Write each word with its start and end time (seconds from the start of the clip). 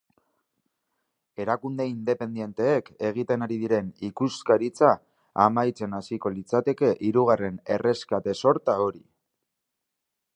Erakunde 1.43 1.85
independenteek 1.89 2.89
egiten 3.09 3.45
ari 3.47 3.57
diren 3.63 3.91
ikuskaritza 4.09 4.89
amaitzen 5.45 5.93
hasiko 5.99 6.33
litzateke 6.39 6.93
hirugarren 7.09 7.61
erreskate 7.77 8.39
sorta 8.45 8.77
hori. 8.87 9.03